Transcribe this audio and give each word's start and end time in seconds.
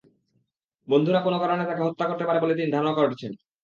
বন্ধুরা 0.87 1.19
কোনো 1.21 1.37
কারণে 1.39 1.63
তাকে 1.65 1.81
হত্যা 1.83 2.05
করতে 2.07 2.25
পারে 2.27 2.39
বলে 2.43 2.57
তিনি 2.57 2.69
ধারণা 2.71 2.93
করছেন। 2.99 3.31